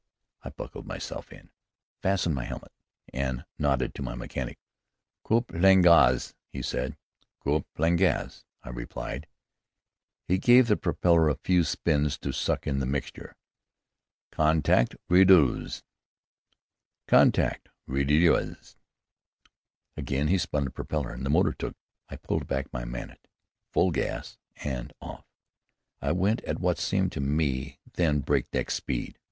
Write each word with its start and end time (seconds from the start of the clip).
I 0.41 0.49
buckled 0.49 0.87
myself 0.87 1.31
in, 1.31 1.51
fastened 2.01 2.33
my 2.33 2.43
helmet, 2.45 2.71
and 3.13 3.45
nodded 3.59 3.93
to 3.93 4.01
my 4.01 4.15
mechanic. 4.15 4.57
"Coupe, 5.23 5.49
plein 5.49 5.83
gaz," 5.83 6.33
he 6.49 6.63
said. 6.63 6.97
"Coupe, 7.39 7.67
plein 7.75 7.97
gaz," 7.97 8.43
I 8.63 8.69
repeated. 8.69 9.27
He 10.27 10.39
gave 10.39 10.65
the 10.65 10.75
propeller 10.75 11.29
a 11.29 11.35
few 11.35 11.63
spins 11.63 12.17
to 12.21 12.31
suck 12.31 12.65
in 12.65 12.79
the 12.79 12.87
mixture. 12.87 13.35
"Contact, 14.31 14.95
reduisez." 15.07 15.83
"Contact, 17.07 17.69
reduisez." 17.87 18.77
Again 19.95 20.29
he 20.29 20.39
spun 20.39 20.63
the 20.63 20.71
propeller, 20.71 21.13
and 21.13 21.23
the 21.23 21.29
motor 21.29 21.53
took. 21.53 21.75
I 22.09 22.15
pulled 22.15 22.47
back 22.47 22.73
my 22.73 22.85
manet, 22.85 23.19
full 23.71 23.91
gas, 23.91 24.39
and 24.63 24.93
off 24.99 25.27
I 26.01 26.11
went 26.11 26.41
at 26.45 26.59
what 26.59 26.79
seemed 26.79 27.11
to 27.11 27.21
me 27.21 27.77
then 27.93 28.21
breakneck 28.21 28.71
speed. 28.71 29.19